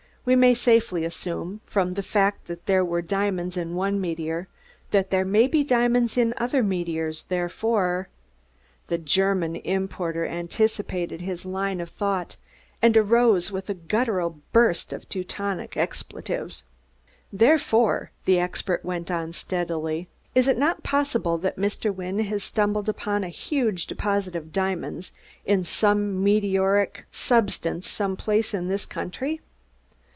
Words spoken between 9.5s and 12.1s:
importer anticipated his line of